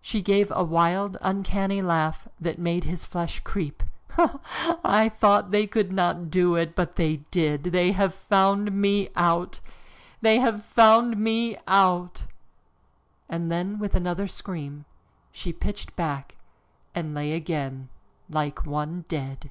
She 0.00 0.22
gave 0.22 0.52
a 0.52 0.62
wild, 0.62 1.18
uncanny 1.20 1.82
laugh 1.82 2.28
that 2.40 2.60
made 2.60 2.84
his 2.84 3.04
flesh 3.04 3.40
creep. 3.40 3.82
"Ha! 4.10 4.38
ha! 4.40 4.78
I 4.84 5.08
thought 5.08 5.50
they 5.50 5.66
could 5.66 5.90
not 5.90 6.30
do 6.30 6.54
it, 6.54 6.76
but 6.76 6.94
they 6.94 7.16
did. 7.32 7.64
They 7.64 7.90
have 7.90 8.14
found 8.14 8.70
me 8.70 9.08
out! 9.16 9.58
They 10.20 10.38
have 10.38 10.64
found 10.64 11.16
me 11.16 11.56
out!" 11.66 12.22
And 13.28 13.50
then, 13.50 13.80
with 13.80 13.96
another 13.96 14.28
scream, 14.28 14.84
she 15.32 15.52
pitched 15.52 15.96
back 15.96 16.36
and 16.94 17.12
lay 17.12 17.32
again 17.32 17.88
like 18.30 18.64
one 18.64 19.06
dead. 19.08 19.50